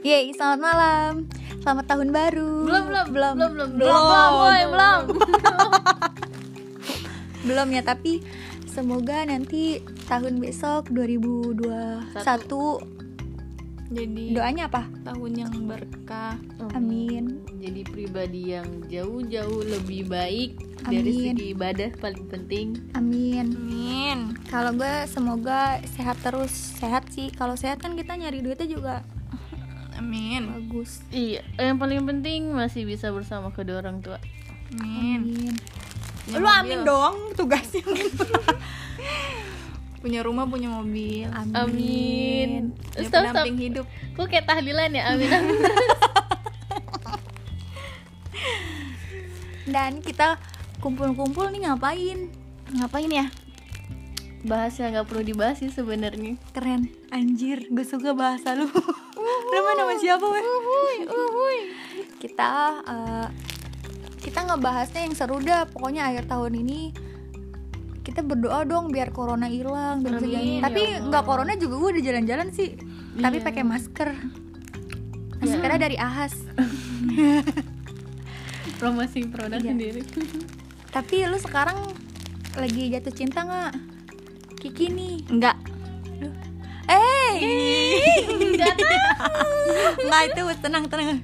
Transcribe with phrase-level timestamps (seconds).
[0.00, 1.12] Yeay, selamat malam.
[1.60, 2.64] Selamat tahun baru.
[2.64, 5.00] Belum belum belum belum belum belum belum woy, belum.
[7.52, 8.24] belum ya, tapi
[8.64, 12.16] semoga nanti tahun besok 2021
[13.92, 14.88] Jadi doanya apa?
[15.04, 16.40] tahun yang berkah.
[16.72, 17.44] Amin.
[17.60, 20.56] Jadi pribadi yang jauh-jauh lebih baik
[20.88, 21.36] dari Amin.
[21.36, 22.80] segi ibadah paling penting.
[22.96, 23.52] Amin.
[23.52, 24.18] Amin.
[24.48, 26.72] Kalau gue semoga sehat terus.
[26.80, 27.28] Sehat sih.
[27.36, 29.04] Kalau sehat kan kita nyari duitnya juga
[30.00, 30.42] Amin.
[30.48, 31.04] bagus.
[31.08, 34.16] Iya, yang paling penting masih bisa bersama kedua orang tua.
[34.72, 35.20] Amin.
[35.22, 35.54] Amin.
[36.22, 36.58] Punya Lu mobil.
[36.58, 37.84] amin dong tugasnya.
[40.00, 41.28] Punya rumah, punya mobil.
[41.52, 42.72] Amin.
[42.96, 43.44] Ya, Stop, stop.
[43.46, 43.84] hidup.
[44.16, 45.12] Kok kayak tahlilan ya?
[45.12, 45.60] Amin amin.
[49.68, 50.40] Dan kita
[50.80, 52.32] kumpul-kumpul nih ngapain?
[52.72, 53.26] Ngapain ya?
[54.40, 56.40] Bahas yang nggak perlu dibahas sih sebenarnya.
[56.50, 56.88] Keren.
[57.12, 58.72] Anjir, gue suka bahasa lu.
[59.50, 60.44] Nama nama siapa, weh?
[62.18, 63.28] Kita eh,
[64.20, 65.66] kita ngebahasnya yang seru dah.
[65.66, 66.92] Pokoknya akhir tahun ini
[68.00, 70.56] kita berdoa dong biar corona hilang dan sebagainya.
[70.56, 71.06] ya Tapi Allah.
[71.06, 72.76] nggak corona juga gue udah jalan-jalan sih.
[73.12, 73.44] Tapi Iya.
[73.44, 74.08] pakai masker.
[75.40, 76.36] Maskernya dari Ahas.
[78.78, 79.68] Promosi produk Iya.
[79.68, 80.00] sendiri.
[80.90, 81.76] Tapi lu sekarang
[82.54, 83.72] lagi jatuh cinta nggak?
[84.58, 85.16] Kiki nih.
[85.28, 85.56] Enggak.
[87.32, 89.54] Eh, Nggak tahu.
[90.02, 91.20] nggak itu tenang tenang.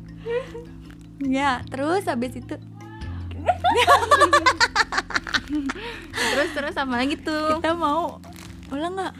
[1.19, 2.55] Ya, terus habis itu
[6.13, 7.57] Terus terus apa lagi tuh?
[7.57, 8.19] kita mau
[8.69, 9.15] ulang nggak?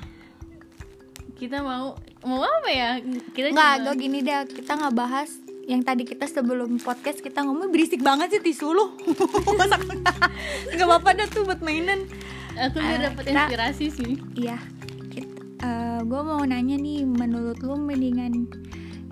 [1.37, 2.99] Kita mau mau apa ya?
[3.31, 5.31] Kita Nggak, gue gini deh, kita nggak bahas
[5.65, 8.87] yang tadi kita sebelum podcast kita ngomong berisik banget sih tisu lu.
[10.71, 12.07] Nggak apa-apa dah tuh buat mainan.
[12.57, 14.13] Aku udah Eh, dapet kita- inspirasi sih.
[14.35, 14.57] Iya,
[16.07, 18.47] gue mau nanya nih, menurut lu mendingan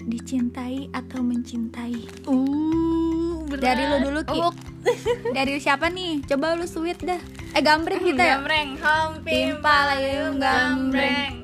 [0.04, 2.26] dicintai atau mencintai?
[2.28, 3.62] Uh, berat.
[3.64, 4.40] Dari lu dulu Ki.
[4.40, 4.54] Oh.
[5.36, 6.20] Dari siapa nih?
[6.28, 7.20] Coba lu sweet dah.
[7.56, 8.36] Eh gambreng kita ya.
[8.36, 11.34] Gambreng, hom Timpa layung gambreng.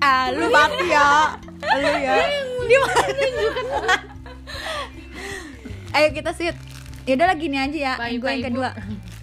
[0.00, 1.36] Ah, lu bakti ya.
[1.80, 2.16] Lu ya.
[2.68, 3.96] Di mana
[5.96, 6.56] Ayo kita sweet.
[7.04, 7.94] Yaudah lah gini aja ya.
[8.16, 8.72] Gue yang kedua.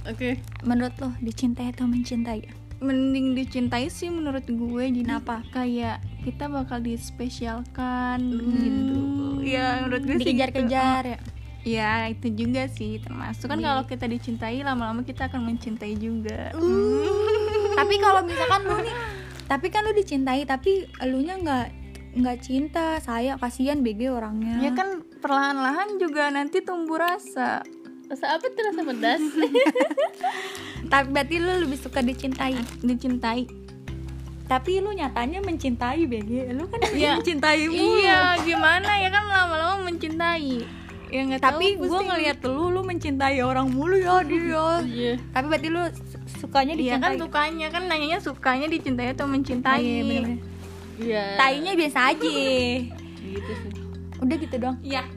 [0.05, 0.37] Oke.
[0.61, 2.70] Menurut lo dicintai atau mencintai?
[2.81, 5.45] Mending dicintai sih menurut gue jadi Kenapa?
[5.53, 8.17] kayak kita bakal dispesialkan
[8.57, 9.01] gitu.
[9.45, 10.33] Ya menurut gue sih gitu.
[10.33, 11.19] Dikejar-kejar ya.
[11.61, 16.49] Ya itu juga sih termasuk kan kalau kita dicintai lama-lama kita akan mencintai juga.
[17.79, 18.95] tapi kalau misalkan lu nih,
[19.45, 21.67] tapi kan lu dicintai tapi elunya nggak
[22.17, 24.57] nggak cinta, saya kasihan BG orangnya.
[24.57, 27.61] Ya kan perlahan-lahan juga nanti tumbuh rasa.
[28.11, 29.23] Rasa apa tuh rasa pedas?
[30.91, 32.59] Tapi berarti lu lebih suka dicintai.
[32.77, 33.47] Dicintai.
[34.45, 36.51] Tapi lu nyatanya mencintai BG.
[36.51, 37.15] Lu kan Iya.
[37.15, 38.03] mencintai mulu.
[38.03, 40.67] Iya, gimana ya kan lama-lama mencintai.
[41.07, 44.67] Ya nggak Tapi gue ngeliat lu, lu mencintai orang mulu ya dia.
[44.83, 45.13] Iya.
[45.31, 47.23] Tapi berarti lu su- sukanya Iya kan dicintai.
[47.23, 49.79] sukanya kan nanyanya sukanya dicintai atau mencintai.
[49.79, 50.35] Iya.
[50.99, 51.23] Iya.
[51.39, 52.27] Tainya biasa aja.
[53.17, 53.71] Gitu sih.
[54.19, 54.75] Udah gitu dong.
[54.83, 55.07] Iya.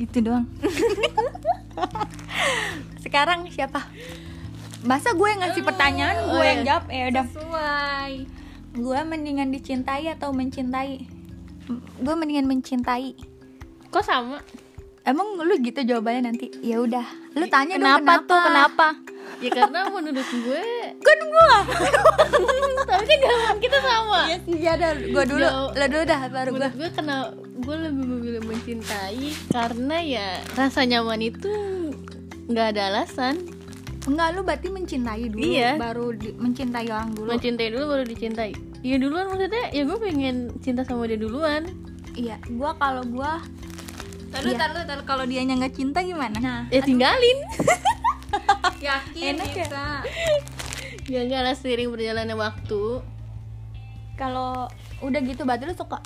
[0.00, 0.48] Gitu doang.
[3.04, 3.86] Sekarang siapa?
[4.80, 6.68] Masa gue yang ngasih pertanyaan, gue oh yang iya.
[6.68, 7.24] jawab ya udah.
[7.28, 8.12] Sesuai.
[8.70, 11.04] Gue mendingan dicintai atau mencintai?
[12.00, 13.12] Gue mendingan mencintai.
[13.92, 14.38] Kok sama?
[15.04, 16.52] Emang lu gitu jawabannya nanti?
[16.62, 17.04] Ya udah.
[17.34, 18.44] Lu tanya dong Kenapa, tuh?
[18.46, 18.88] Kenapa?
[19.40, 20.64] Ya karena menurut gue
[21.00, 21.52] Kan gue.
[22.92, 24.74] Tapi kan jawaban kita sama Iya sih, ya.
[24.76, 25.46] Gue dulu.
[25.48, 25.78] Jawab.
[25.80, 26.70] Lo dulu dah baru gue.
[26.76, 27.16] Gue karena
[27.70, 31.46] gue lebih memilih mencintai Karena ya rasa nyaman itu
[32.46, 33.38] nggak ada alasan
[34.02, 35.44] Enggak, lu berarti mencintai dulu.
[35.44, 35.76] Iya.
[35.76, 37.28] Baru di- mencintai orang dulu.
[37.28, 38.50] Mencintai dulu baru dicintai
[38.80, 41.68] Ya duluan maksudnya ya gue pengen cinta sama dia duluan
[42.12, 42.40] iya.
[42.42, 43.32] Gue kalau gue.
[44.30, 44.58] Taruh, Iya.
[44.58, 45.04] taruh, taruh.
[45.04, 46.32] Kalau dianya nggak cinta gimana?
[46.34, 46.60] Nah.
[46.68, 47.38] Ya tinggalin
[48.80, 49.56] Yakin Enak ya?
[49.60, 49.84] bisa.
[51.06, 52.82] Ya enggak lah seiring berjalannya waktu
[54.14, 54.66] Kalau
[55.00, 56.00] udah gitu berarti lu suka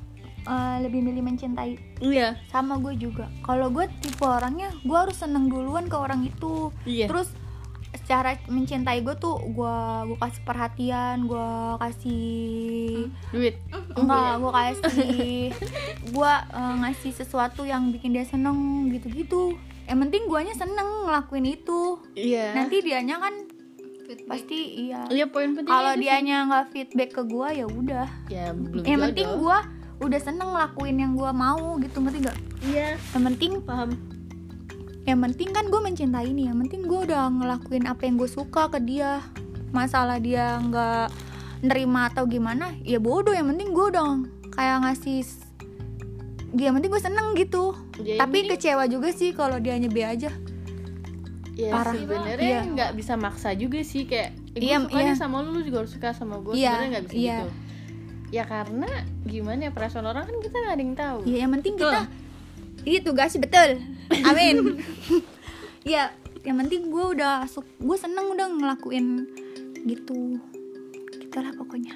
[0.44, 1.76] eh, lebih milih mencintai.
[2.00, 2.36] Iya.
[2.52, 3.28] Sama gue juga.
[3.44, 6.70] Kalau gue tipe orangnya gue harus seneng duluan ke orang itu.
[6.84, 7.08] Iya.
[7.08, 7.32] Terus
[7.94, 9.76] secara mencintai gue tuh gue
[10.10, 13.54] gue kasih perhatian gue kasih Duit.
[13.94, 15.38] Enggak gue kasih
[16.10, 19.56] gue eh, ngasih sesuatu yang bikin dia seneng gitu-gitu.
[19.84, 22.00] Yang penting guanya seneng ngelakuin itu.
[22.18, 22.56] Iya.
[22.56, 23.34] Nanti dianya kan
[24.28, 25.08] pasti iya.
[25.08, 28.08] Iya poin penting kalau dianya nggak feedback ke gue ya udah.
[28.28, 29.58] Ya belum yang penting gue
[30.04, 32.96] udah seneng ngelakuin yang gue mau gitu ngerti gak Iya.
[33.12, 33.90] Yang penting paham.
[35.04, 38.68] yang penting kan gue mencintai nih yang penting gue udah ngelakuin apa yang gue suka
[38.68, 39.20] ke dia.
[39.68, 41.12] Masalah dia nggak
[41.60, 43.30] nerima atau gimana ya bodoh.
[43.30, 44.06] Yang penting gue udah
[44.50, 45.20] kayak ngasih
[46.52, 47.76] dia yang penting gue seneng gitu.
[47.98, 50.32] Ya, tapi penting- kecewa juga sih kalau dia B aja.
[51.54, 51.94] Ya parah.
[51.94, 52.60] sebenarnya Iya.
[52.66, 55.14] nggak bisa maksa juga sih kayak eh, gue Iya, suka iya.
[55.14, 57.36] sama lu lu juga harus suka sama gue Iya, sebenarnya nggak bisa iya.
[57.38, 57.50] gitu
[58.28, 58.88] ya karena
[59.22, 61.18] gimana ya perasaan orang kan kita nggak ada yang tahu.
[61.24, 62.00] Ya yang penting kita
[62.84, 63.70] itu guys betul.
[64.22, 64.56] Amin.
[65.84, 67.44] Ya yang penting gue udah
[67.76, 69.28] gue seneng udah ngelakuin
[69.84, 70.40] gitu.
[71.14, 71.92] Gitulah pokoknya.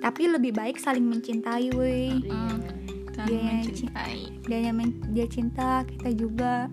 [0.00, 2.24] Tapi lebih baik saling mencintai woi.
[2.24, 2.40] Iya.
[3.12, 4.18] Saling Dia yang mencintai.
[4.42, 6.72] dia yang men- dia cinta kita juga.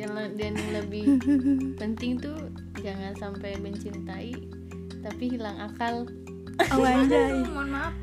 [0.00, 1.20] Le- dan yang lebih
[1.80, 2.48] penting tuh
[2.80, 4.32] jangan sampai mencintai
[5.00, 6.08] tapi hilang akal
[6.68, 7.32] oh anjay.
[7.42, 7.94] Mohon maaf.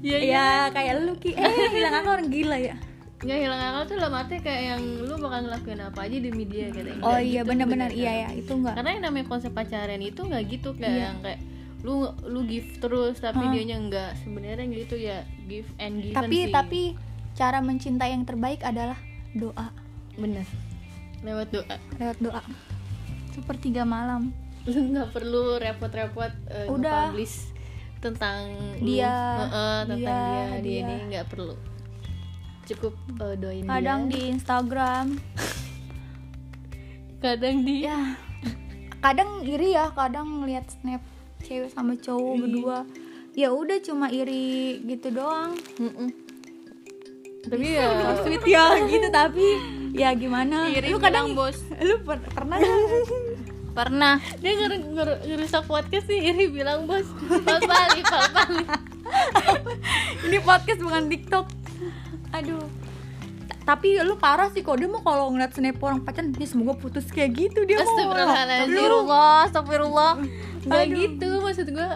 [0.00, 1.34] Ya ya kayak lu ki.
[1.34, 2.74] Eh hilang aku orang gila ya?
[3.20, 6.72] Nggak hilang akal tuh dalam arti kayak yang lu bakal ngelakuin apa aja demi dia
[6.72, 8.12] katanya oh Nggak iya gitu benar-benar iya.
[8.16, 11.04] Ya itu enggak karena yang namanya konsep pacaran itu nggak gitu kayak Iya.
[11.04, 11.40] yang kayak
[11.84, 11.94] lu
[12.24, 13.52] lu give terus tapi Hah?
[13.52, 15.20] dianya enggak sebenarnya gitu ya.
[15.44, 16.48] Give and given tapi sih.
[16.48, 16.80] tapi
[17.36, 18.96] cara mencintai yang terbaik adalah
[19.36, 19.68] doa.
[20.16, 20.48] Bener.
[21.20, 21.76] Lewat doa.
[22.00, 22.40] Lewat doa.
[23.30, 24.32] Sepertiga malam.
[24.64, 27.12] Lu nggak perlu repot-repot uh, Udah.
[27.12, 27.52] nge-publish
[28.00, 28.48] tentang
[28.80, 28.84] lu.
[28.96, 29.12] Dia,
[29.44, 30.80] Heeh, tentang dia, dia dia, dia.
[30.80, 31.54] ini nggak perlu
[32.64, 35.06] cukup uh, doain kadang dia di Instagram
[37.24, 38.14] kadang di ya
[39.00, 41.02] kadang iri ya kadang ngeliat snap
[41.42, 42.40] cewek sama cowok Iri.
[42.46, 42.78] berdua
[43.34, 46.08] ya udah cuma iri gitu doang Mm-mm.
[47.42, 47.90] tapi ya
[48.22, 49.46] sweet ya gitu tapi
[49.90, 52.62] ya gimana Iri lu kadang bos lu per- pernah?
[53.80, 54.14] pernah.
[54.38, 57.08] Dia nger nger ngerusak podcast sih iri bilang bos
[57.40, 58.68] pal balik pal balik
[60.28, 61.46] ini podcast bukan TikTok.
[62.36, 62.60] Aduh.
[63.60, 64.76] Tapi lu parah sih kok.
[64.76, 67.08] Dia mau kalau ngeliat snap orang pacaran dia semoga putus.
[67.08, 67.88] Kayak gitu dia mau.
[67.88, 70.12] Astagfirullah Astagfirullah.
[70.60, 70.92] Aduh.
[70.92, 71.88] gitu maksud gue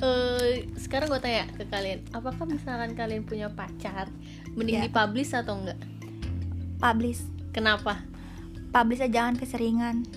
[0.00, 4.08] eh sekarang gue tanya ke kalian apakah misalkan kalian punya pacar
[4.56, 4.88] mending Iya.
[4.88, 5.76] dipublish atau enggak
[6.80, 7.20] publish.
[7.52, 8.00] Kenapa?
[8.72, 10.08] Publish aja jangan keseringan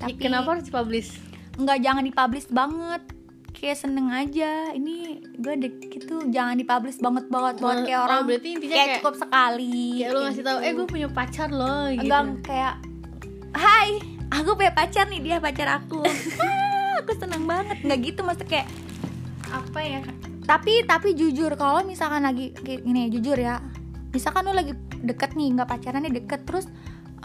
[0.00, 1.10] Tapi, kenapa harus dipublish?
[1.60, 3.02] Nggak jangan dipublish banget.
[3.52, 4.72] Kayak seneng aja.
[4.72, 4.96] Ini
[5.36, 7.76] gue dek itu jangan dipublish banget banget banget.
[7.76, 10.72] Oh, kayak oh, orang berarti intinya kayak, kayak- cukup sekali kayak lu ngasih tahu eh
[10.72, 12.08] gue punya pacar loh gitu.
[12.08, 12.74] Enggak kayak
[13.52, 13.90] hai
[14.32, 16.00] aku punya pacar nih dia pacar aku.
[16.40, 17.76] Ah, aku seneng banget.
[17.84, 18.66] Nggak gitu maksudnya kayak
[19.52, 20.00] apa ya?
[20.44, 23.60] Tapi tapi jujur kalau misalkan lagi kayak gini jujur ya.
[24.10, 24.74] Misalkan lu lagi
[25.04, 26.66] deket nih nggak pacaran nih deket terus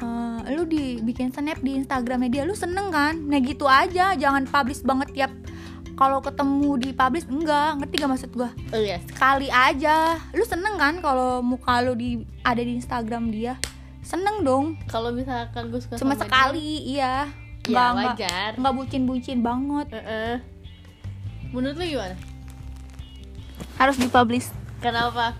[0.02, 3.16] eh, lu dibikin snap di Instagramnya dia lu seneng kan?
[3.16, 4.16] Nah gitu aja.
[4.16, 5.32] Jangan publish banget tiap
[5.96, 7.80] kalau ketemu di publish enggak.
[7.80, 8.50] Ngerti gak maksud gua?
[8.76, 9.00] Oh iya.
[9.08, 10.20] Sekali aja.
[10.36, 13.56] Lu seneng kan kalau muka lu di ada di Instagram dia?
[14.06, 14.78] Seneng dong.
[14.86, 17.26] Kalau misalkan gue suka cuma sama sekali iya.
[17.66, 18.06] dia, ya nggak nggak.
[18.14, 18.50] wajar.
[18.62, 19.88] Nggak bucin bucin banget.
[19.92, 20.36] Heeh.
[21.56, 22.16] menurut lu gimana?
[23.80, 24.52] Harus dipublish.
[24.84, 25.34] Kenapa?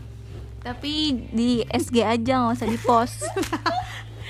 [0.64, 3.22] Tapi di SG aja nggak usah di post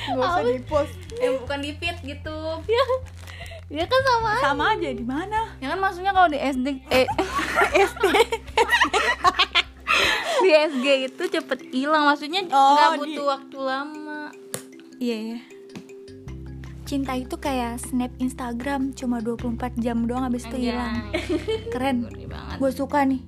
[0.07, 2.37] nggak usah di post eh bukan di feed gitu.
[3.65, 5.57] Ya kan sama sama aja di mana?
[5.57, 7.09] Ya kan maksudnya kalau di SD eh
[7.87, 8.05] SD
[10.37, 12.05] di SG itu cepet hilang.
[12.05, 14.21] Maksudnya Oh, nggak di- butuh waktu lama.
[14.97, 15.39] Iya iya.
[16.85, 21.09] Cinta itu kayak snap Instagram cuma 24 jam doang habis itu hilang.
[21.73, 22.05] Keren.
[22.55, 23.25] Gue suka nih.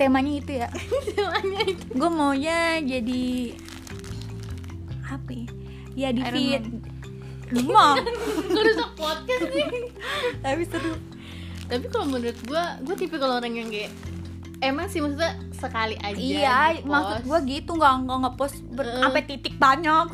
[0.00, 0.68] Temanya itu ya.
[1.98, 3.56] Gue maunya jadi ya,
[6.00, 6.64] ya di Iron feed
[7.66, 7.98] mah
[8.46, 9.66] ngerusak podcast sih
[10.38, 10.94] tapi seru.
[11.66, 13.90] Tapi kalau menurut gue gue tipe kalau orang yang kayak
[14.60, 16.86] emang sih maksudnya sekali aja iya di-post.
[16.86, 19.00] maksud gue gitu nggak nggak ngepost ber- Eh.
[19.00, 20.06] sampai titik banyak.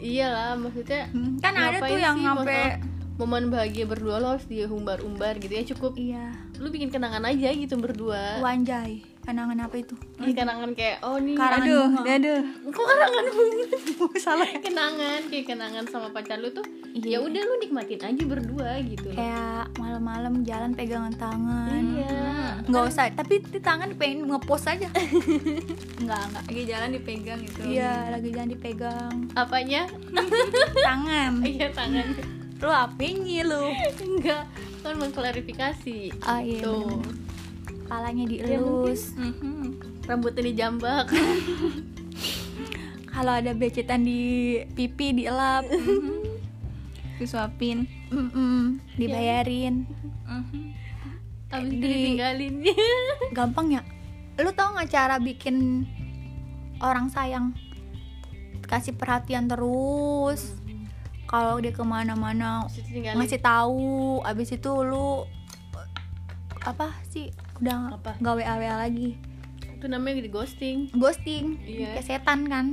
[0.00, 2.80] Iyalah maksudnya Hmm, kan ada tuh yang sampai
[3.14, 5.92] momen bahagia berdua lo harus dia umbar-umbar gitu ya cukup.
[5.94, 6.32] Iya.
[6.56, 8.40] Lu bikin kenangan aja gitu berdua.
[8.40, 9.94] Wanjay kenangan apa itu?
[10.18, 12.12] Ini kenangan kayak oh nih Karangan aduh bunga.
[12.12, 12.40] aduh.
[12.68, 14.18] Kok kenangan bunga?
[14.24, 17.16] Salah kenangan kayak kenangan sama pacar lu tuh Iya.
[17.16, 21.82] ya udah lu nikmatin aja berdua gitu kayak malam-malam jalan pegangan tangan.
[21.96, 22.20] Iya.
[22.64, 24.90] Nggak usah tapi di tangan pengen ngepost aja.
[26.02, 27.60] Nggak nggak lagi jalan dipegang gitu.
[27.64, 29.14] Iya lagi jangan dipegang.
[29.32, 29.82] Apanya?
[30.86, 31.32] Tangan.
[31.40, 32.06] Iya tangan.
[32.58, 33.64] Lu apanya lu.
[33.98, 34.44] Enggak
[34.82, 36.10] kan mengklarifikasi.
[36.20, 36.98] Ah iya tuh.
[36.98, 37.31] bener.
[37.92, 39.12] Palanya dielus.
[39.12, 40.00] Mhm.
[40.08, 41.12] rambutnya dijambak.
[43.12, 45.68] Kalau ada becetan di pipi dielap.
[47.20, 47.84] Disuapin.
[48.08, 49.84] Mm-mm, dibayarin.
[50.24, 50.72] Mhm.
[51.52, 52.54] abis Di- ditinggalin.
[53.36, 53.84] Gampang ya?
[54.40, 55.84] Lu tau nggak cara bikin
[56.80, 57.52] orang sayang?
[58.64, 60.56] Kasih perhatian terus.
[61.28, 64.24] Kalau dia ke mana-mana ngasih tahu.
[64.24, 65.28] Abis itu lu
[66.64, 67.28] apa sih
[67.62, 68.10] udah Apa?
[68.18, 69.14] nggak wa wa lagi.
[69.78, 70.90] Itu namanya di ghosting.
[70.94, 71.62] ghosting.
[71.62, 71.98] Iya.
[71.98, 72.66] kayak setan kan?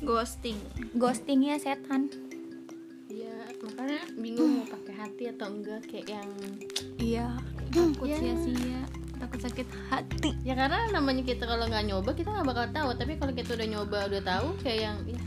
[0.00, 0.56] Ghosting.
[0.96, 2.08] Ghostingnya setan.
[3.08, 6.28] Iya, makanya bingung mau pakai hati atau enggak kayak yang
[6.96, 7.26] iya.
[7.68, 8.16] Takut Ya.
[8.16, 8.80] sia-sia
[9.18, 10.30] takut sakit hati.
[10.46, 12.88] Ya karena namanya kita kalau nggak nyoba kita nggak bakal tahu.
[12.96, 15.20] Tapi kalau kita udah nyoba udah tahu kayak yang ya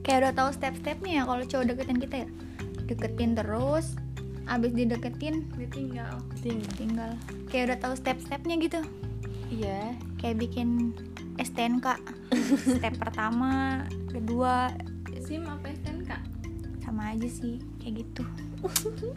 [0.00, 2.28] kayak udah tahu step-stepnya ya kalau cowok deketin kita ya.
[2.86, 3.98] Deketin terus
[4.50, 6.18] abis dideketin ditinggal.
[6.36, 7.10] Tinggal tinggal
[7.46, 8.80] kayak udah tahu step-stepnya gitu.
[9.48, 9.94] Iya.
[10.18, 10.90] Kayak bikin
[11.36, 11.86] STNK
[12.76, 14.74] step pertama kedua.
[15.20, 16.10] Sim apa STNK
[16.80, 18.22] sama aja sih kayak gitu.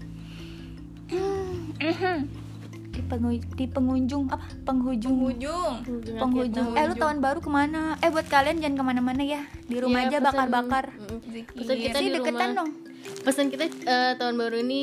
[2.93, 4.45] Di, pengu- di pengunjung apa?
[4.63, 5.17] Penghujung.
[5.25, 5.81] Ujung
[6.13, 7.97] penghujung eh lu tahun baru ke mana?
[7.97, 9.41] Eh buat kalian jangan ke mana-mana ya.
[9.65, 10.93] Di rumah Iya, aja bakar-bakar.
[11.57, 12.57] kita sih di deketan rumah.
[12.61, 12.69] dong
[13.21, 14.81] pesan kita eh, tahun baru ini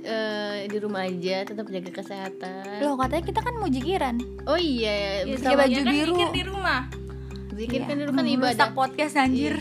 [0.00, 2.80] eh, di rumah aja tetap jaga kesehatan.
[2.80, 4.16] Loh katanya kita kan mau jikiran.
[4.44, 6.14] Oh iya Ya, Pakai sama baju aja kan biru.
[6.14, 6.80] zikir di rumah.
[7.50, 7.86] Zikir Iya.
[7.86, 8.68] kan dulu kan Hmm, ibadah.
[8.70, 9.54] podcast anjir.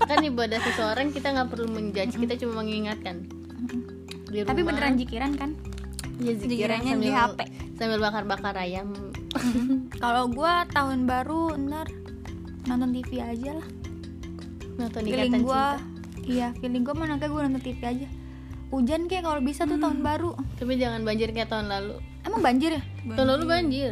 [0.00, 3.26] Kan ibadah seseorang kita nggak perlu menjudge kita cuma mengingatkan.
[4.26, 5.50] Di tapi rumah, beneran jikiran kan?
[6.16, 7.40] Ya zikiran Zikirannya di sambil- HP.
[7.74, 8.94] sambil bakar-bakar ayam.
[10.02, 11.90] Kalau gua tahun baru ntar
[12.64, 13.68] nonton TV aja lah.
[14.76, 15.93] Nonton ikatan gua cinta
[16.24, 18.08] iya feeling gua mana kayak gua nonton TV aja.
[18.72, 20.34] Hujan kayak kalau bisa tuh tahun baru.
[20.58, 21.96] Tapi jangan banjir kayak tahun lalu.
[22.26, 22.82] Emang banjir ya?
[23.14, 23.90] Tahun lalu banjir.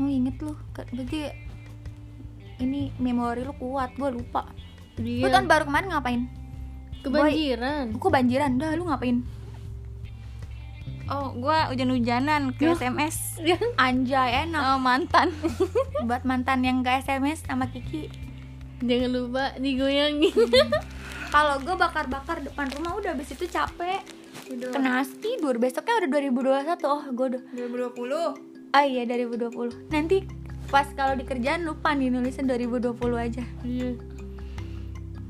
[0.00, 0.54] oh inget lu.
[0.72, 1.18] Berarti
[2.60, 4.46] ini memori lu kuat gua lupa.
[5.00, 6.22] Lu dia tahun baru kemarin ngapain?
[7.00, 7.84] Kebanjiran.
[7.96, 9.24] Kok banjiran dah lu ngapain?
[11.10, 13.42] Oh gua hujan-hujanan ke SMS
[13.82, 14.62] anjay enak.
[14.62, 15.28] Sama mantan.
[16.06, 18.06] Buat mantan yang ke SMS sama Kiki.
[18.80, 20.32] Jangan lupa digoyangin
[21.30, 24.02] kalau gue bakar-bakar depan rumah udah abis itu capek.
[24.50, 25.56] Kena tidur.
[25.62, 27.42] Besoknya udah 2021 oh gue udah.
[27.54, 30.22] 2020 ah iya 2020 nanti
[30.70, 33.44] pas kalau di kerjaan lupa nih nulisnya 2020 aja.
[33.62, 33.90] Iya.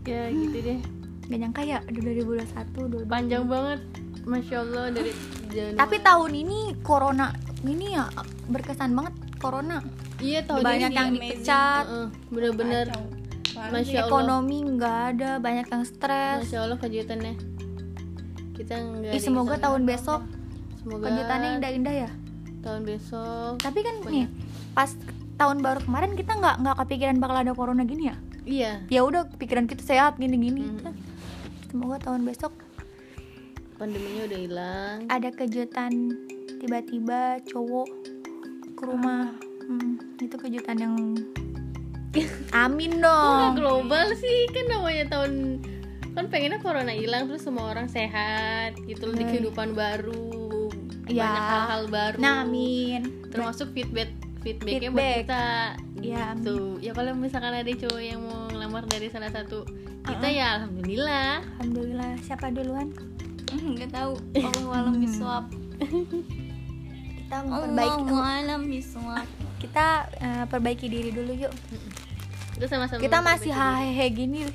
[0.09, 0.81] Ya gitu deh.
[1.29, 3.09] Gak nyangka ya udah 2021 2020.
[3.09, 3.81] panjang banget.
[4.21, 5.17] Masya allah dari
[5.49, 5.81] Januari.
[5.81, 7.33] tapi tahun ini corona
[7.65, 8.09] ini ya
[8.53, 9.81] berkesan banget corona.
[10.21, 11.85] Iya tahun banyak ini yang dipecat.
[11.89, 12.07] Heeh,
[13.69, 14.09] masya allah.
[14.09, 16.49] Ekonomi nggak ada banyak yang stres.
[16.49, 17.35] Masya allah kejutannya.
[18.57, 19.91] Kita nggak ada semoga tahun sama.
[19.93, 20.21] besok
[20.81, 22.11] semoga kejutannya indah-indah ya.
[22.61, 24.29] Tahun besok tapi kan nih
[24.73, 24.91] pas
[25.41, 28.17] tahun baru kemarin kita nggak nggak kepikiran bakal ada corona gini ya?
[28.49, 28.73] Iya.
[28.89, 30.65] Ya udah pikiran kita sehat gini-gini.
[30.65, 30.97] Hmm.
[31.71, 32.51] semoga tahun besok
[33.79, 34.97] pandeminya udah hilang.
[35.09, 36.13] ada kejutan
[36.61, 37.89] tiba-tiba cowok
[38.77, 39.33] ke rumah.
[39.65, 40.95] Hmm, itu kejutan yang
[42.53, 43.51] amin Kok dong.
[43.55, 45.63] global sih kan namanya tahun
[46.11, 49.31] kan pengennya corona hilang terus semua orang sehat gitu loh di Hmm.
[49.31, 50.67] kehidupan baru
[51.07, 51.27] Ya.
[51.27, 52.17] banyak hal-hal baru.
[52.19, 53.03] Nah amin.
[53.29, 55.19] Termasuk feedback feedbacknya buat Feedback.
[55.21, 55.45] kita
[56.01, 56.81] Ya, gitu.
[56.81, 59.67] ya kalau misalkan ada cowok yang mau ngelamar dari salah satu
[60.01, 61.43] kita ya alhamdulillah.
[61.57, 62.11] Alhamdulillah.
[62.21, 62.91] Siapa duluan?
[63.53, 64.15] Nggak tahu.
[64.37, 65.45] Allah alam biswab
[67.17, 69.27] kita memperbaiki Allah alam biswab
[69.61, 69.87] kita
[70.19, 71.53] eh, perbaiki diri dulu yuk.
[72.57, 74.49] Kita sama-sama kita masih hahehe gini.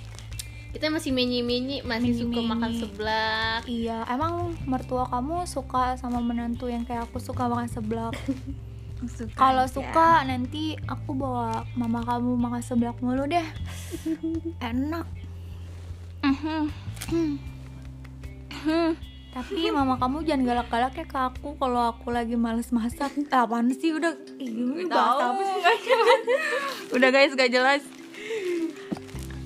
[0.76, 2.52] Kita masih menyi-menyi masih suka Menyi-menyi.
[2.52, 3.62] makan seblak.
[3.64, 4.34] Iya emang
[4.68, 8.12] mertua kamu suka sama menantu yang kayak aku suka makan seblak?
[9.40, 13.46] Kalau suka nanti aku bawa mama kamu makan seblak mulu deh.
[14.60, 15.06] Enak.
[19.36, 23.12] Tapi mama kamu jangan galak-galak ya ke aku kalau aku lagi males masak.
[23.20, 24.15] Eh, Apaan sih udah
[24.88, 25.62] bahasa apa sih?
[26.96, 27.84] udah guys gak jelas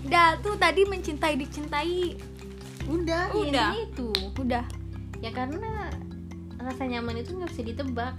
[0.06, 2.14] Udah tuh tadi mencintai dicintai.
[2.86, 3.70] udah Udah.
[3.70, 4.66] ya itu Udah.
[5.22, 5.94] ya karena
[6.58, 8.14] rasa nyaman itu nggak bisa ditebak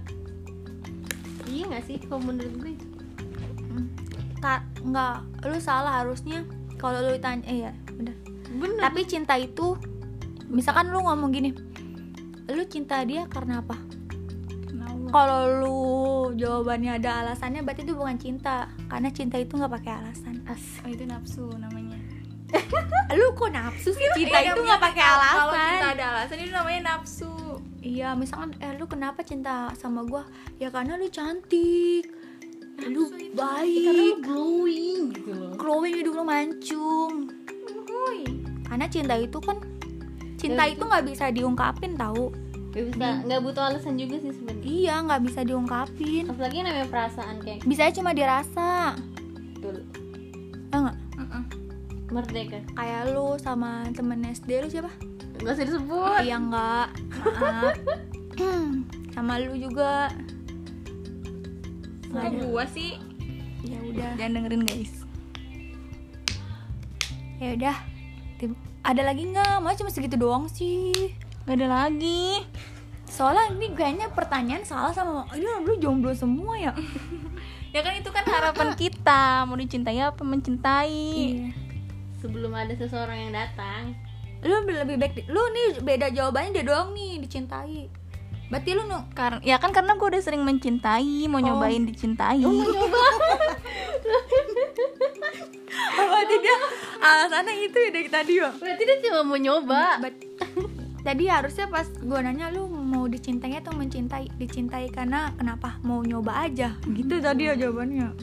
[1.45, 2.73] iya nggak sih kalau menurut gue
[4.39, 6.47] Ka nggak, lu salah harusnya
[6.79, 8.15] kalau lu tanya eh ya, udah.
[8.49, 9.75] bener Tapi cinta itu
[10.51, 11.51] misalkan lu ngomong gini.
[12.51, 13.79] Lu cinta dia karena apa?
[15.11, 15.79] kalau lu
[16.39, 18.71] jawabannya ada alasannya berarti itu bukan cinta.
[18.87, 20.39] Karena cinta itu nggak pakai alasan.
[20.47, 20.63] As.
[20.83, 21.99] Oh itu nafsu namanya.
[23.19, 24.07] Lu kok nafsu sih?
[24.15, 27.33] Cinta Iya, itu namanya- nggak pakai kalau cinta alasan ada alasan itu namanya nafsu.
[27.81, 30.23] Iya misalkan eh lu kenapa cinta sama gua?
[30.59, 32.07] Ya karena lu cantik.
[32.87, 34.23] Lu baik.
[34.23, 35.51] glowing gitu loh.
[35.59, 37.27] Glowing hidup lu mancung.
[38.63, 39.59] Karena cinta itu kan
[40.41, 42.33] cinta itu nggak bisa diungkapin tahu
[42.71, 44.63] Gak bisa nggak butuh alasan juga sih sebenarnya.
[44.63, 46.23] Iya nggak bisa diungkapin.
[46.31, 48.95] Apalagi namanya perasaan kayak bisa cuma dirasa.
[49.59, 49.81] Dulu
[50.71, 50.97] Tau nggak?
[52.15, 52.59] Merdeka.
[52.79, 54.87] Kayak lu sama temen SD lu siapa?
[55.43, 56.21] Nggak usah disebut.
[56.23, 56.87] Iya nggak?
[57.43, 57.75] Maaf
[59.19, 60.07] sama lu juga.
[62.07, 62.95] Kok gua sih?
[63.67, 64.15] Ya udah.
[64.15, 64.93] Jangan dengerin guys.
[67.43, 67.77] Ya udah.
[68.39, 69.61] Tim- ada lagi nggak?
[69.61, 71.13] Mas cuma segitu doang sih.
[71.45, 72.41] Gak ada lagi.
[73.05, 76.73] Soalnya ini kayaknya pertanyaan salah sama ini lu jomblo semua ya.
[77.71, 79.47] Ya kan itu kan harapan kita.
[79.47, 80.91] Mau dicintai apa mencintai?
[80.91, 81.55] Iya.
[82.19, 83.95] sebelum ada seseorang yang datang.
[84.43, 88.00] Lu lebih baik lu nih beda jawabannya dia doang nih dicintai
[88.51, 92.43] berarti lu nu Karena ya kan karena gue udah sering mencintai, mau nyobain dicintai.
[95.91, 96.57] berarti dia
[96.99, 100.03] alasannya itu ya dari tadi ya berarti dia cuma mau nyoba.
[100.03, 100.27] But-
[101.01, 104.29] tadi harusnya pas gue nanya lu mau dicintai atau mencintai?
[104.37, 105.79] Dicintai karena kenapa?
[105.81, 106.75] Mau nyoba aja.
[106.85, 108.13] Gitu tadi ya jawabannya.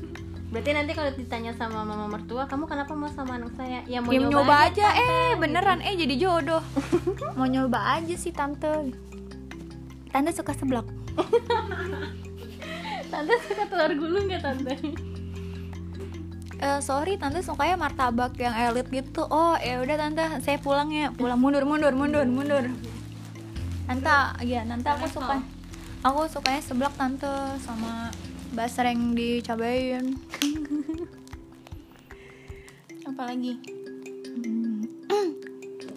[0.49, 3.85] Berarti nanti kalau ditanya sama mama mertua kamu kenapa mau sama anak saya?
[3.85, 4.87] Ya mau ya nyoba, nyoba aja.
[4.93, 4.97] aja.
[4.97, 5.81] eh beneran.
[5.85, 6.65] Eh jadi jodoh.
[7.39, 8.91] Mau nyoba aja sih tante
[10.09, 10.89] tante suka seblak
[13.13, 14.75] tante suka telur gulung nggak tante?
[16.59, 19.23] Eh, sorry tante sukanya martabak yang elit gitu.
[19.31, 20.43] Oh ya udah tante.
[20.43, 21.15] Saya pulang ya.
[21.15, 21.39] Pulang.
[21.39, 22.67] Mundur mundur mundur mundur.
[23.87, 25.39] Tante iya tante aku suka.
[25.99, 27.31] aku sukanya seblak tante
[27.63, 28.11] sama
[28.55, 30.19] basreng dicabain.
[33.09, 33.55] Apalagi?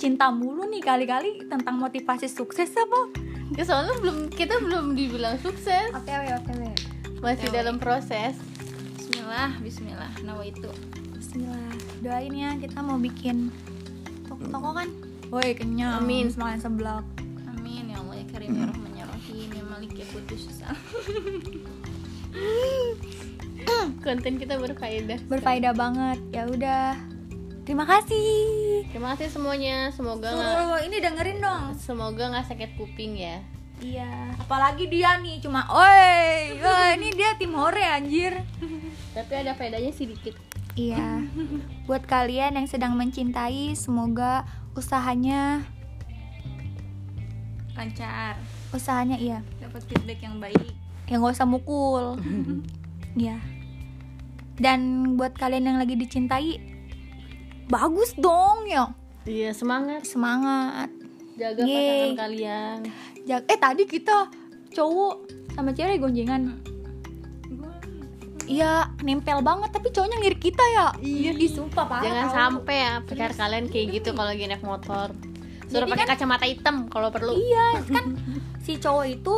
[0.02, 3.14] cinta mulu nih kali-kali tentang motivasi sukses apa
[3.56, 5.92] ya soalnya belum kita belum dibilang sukses.
[5.92, 6.62] Otw otw
[7.22, 8.34] masih dalam proses.
[8.98, 10.12] Bismillah, bismillah.
[10.26, 10.72] Nawa itu.
[11.14, 11.76] Bismillah.
[12.02, 13.54] Doain ya kita mau bikin
[14.26, 14.90] toko, toko kan?
[15.30, 16.02] Woi kenyang.
[16.02, 16.34] Amin.
[16.34, 17.06] Makan seblak.
[17.52, 20.72] Amin ya Allah ya Karim ya Rahman ya Rahim ya Malik ya Kudus ya
[24.02, 25.20] konten kita berfaedah.
[25.30, 26.20] Berfaedah banget.
[26.34, 26.98] Ya udah.
[27.64, 28.61] Terima kasih
[28.92, 33.40] terima kasih semuanya semoga nggak Suruh ini dengerin dong semoga nggak sakit kuping ya
[33.82, 38.30] Iya, apalagi dia nih cuma, oi, wah ini dia tim hore anjir.
[39.18, 40.38] tapi ada faedahnya sedikit
[40.78, 41.26] Iya,
[41.90, 44.46] buat kalian yang sedang mencintai, semoga
[44.78, 45.66] usahanya,
[47.74, 48.38] Lancar.
[48.70, 50.72] usahanya iya, Dapat feedback yang baik.
[51.10, 52.16] yang gak usah mukul.
[53.18, 53.42] Iya.
[54.56, 56.62] Dan buat kalian yang lagi dicintai,
[57.72, 58.92] bagus dong ya,
[59.24, 60.92] iya semangat semangat.
[61.34, 61.80] jaga Yeay.
[61.80, 62.80] pasangan kalian
[63.24, 64.28] Jag- eh tadi kita
[64.70, 65.16] cowok
[65.52, 66.60] sama cewek gonjengan.
[68.44, 70.88] Iya, nempel banget tapi cowoknya ngiri kita ya.
[71.00, 72.04] Iya, disumpah parah.
[72.04, 75.08] jangan sampai ya pacar kalian kayak gitu kalau lagi naik motor
[75.66, 78.06] suruh pakai kacamata hitam kalau perlu Iya, kan
[78.60, 79.36] si cowok itu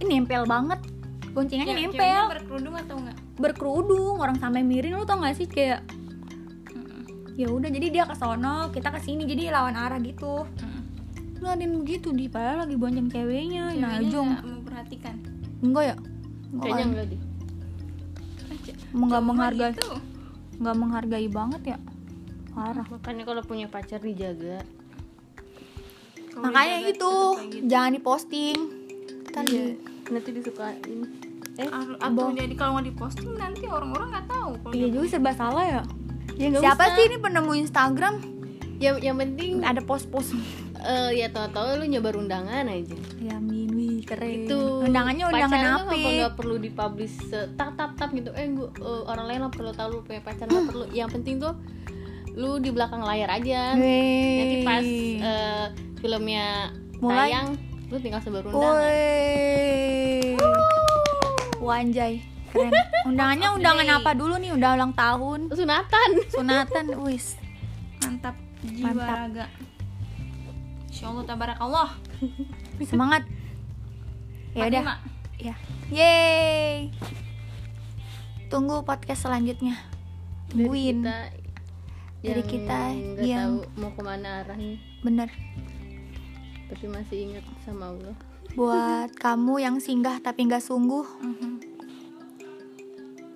[0.00, 0.82] ini nempel banget.
[1.30, 3.16] Goncengannya Ya, nempel, berkerudung atau enggak?
[3.36, 5.86] berkerudung, orang sampai miring lu tau gak sih kayak
[7.36, 10.48] ya udah jadi dia ke sono, kita ke sini jadi lawan arah gitu.
[11.36, 14.32] Lu adain begitu di padahal lagi bonceng ceweknya, nah Jung.
[14.32, 15.14] nggak memperhatikan.
[15.58, 15.96] Enggak ya?
[16.48, 16.88] Enggak kayaknya kan?
[16.88, 17.20] enggak deh
[18.96, 19.92] Enggak menghargai, Gitu.
[20.56, 21.78] enggak menghargai banget ya.
[22.50, 22.86] Parah.
[22.88, 24.64] makanya kalau punya pacar dijaga
[26.26, 27.12] Kalau Makanya dijaga itu
[27.52, 27.66] gitu.
[27.66, 28.58] jangan diposting.
[29.26, 29.64] Tadi Iya,
[30.08, 31.00] nanti disukain
[31.54, 31.68] eh
[31.98, 34.50] Atau jadi kalau nggak diposting nanti orang-orang nggak tahu.
[34.70, 35.82] Iya dia- juga serba salah ya.
[36.36, 36.94] Ya Siapa usah.
[36.94, 38.14] sih ini penemu Instagram?
[38.76, 40.36] yang yang penting Ada post-post.
[40.78, 44.44] eh, ya tahu-tahu lu nyebar undangan aja Ya min, wih keren.
[44.44, 45.96] itu Undangannya undangan apa?
[45.96, 49.72] nggak perlu dipublish se- tap tap tap gitu eh gua, eh, orang lain nggak perlu
[49.72, 51.56] tahu lu punya pacar nggak perlu yang penting tuh
[52.30, 56.68] lu di belakang layar aja nanti pas eh, filmnya
[56.98, 57.16] Mulai.
[57.32, 57.48] tayang
[57.86, 60.36] lu tinggal sebar undangan Woi.
[61.58, 62.20] Wanjay,
[62.58, 62.72] keren.
[63.06, 64.50] Undangannya undangan apa dulu nih?
[64.50, 67.36] Udah ulang tahun, sunatan sunatan, wis.
[68.00, 69.16] mantap jiwa Mantap.
[69.20, 69.46] raga.
[70.86, 71.90] Insya Allah tabarakallah.
[72.90, 73.22] Semangat.
[74.52, 74.96] Ya udah.
[75.36, 75.54] Ya.
[75.88, 76.88] Yeay.
[78.46, 79.76] Tunggu podcast selanjutnya.
[80.48, 81.02] Tungguin.
[81.02, 81.18] kita
[82.22, 82.80] Dari kita
[83.20, 85.30] yang- tahu mau ke mana arahnya Bener.
[86.66, 88.16] tapi masih ingat sama Allah
[88.52, 91.06] Buat kamu yang singgah tapi nggak sungguh.
[91.20, 91.75] Mhm.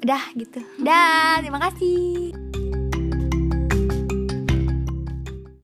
[0.01, 0.65] Udah gitu.
[0.81, 2.33] Dah, terima kasih.